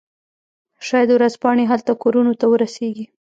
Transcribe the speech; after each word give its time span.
شاید 0.87 1.09
ورځپاڼې 1.13 1.63
هلته 1.71 1.91
کورونو 2.01 2.33
ته 2.39 2.45
ورسیږي 2.49 3.05